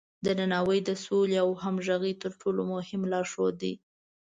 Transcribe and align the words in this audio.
درناوی 0.25 0.79
د 0.89 0.91
سولې 1.05 1.37
او 1.43 1.49
همغږۍ 1.63 2.13
تر 2.21 2.31
ټولو 2.41 2.61
مهم 2.73 3.01
لارښود 3.11 3.55
دی. 3.61 3.73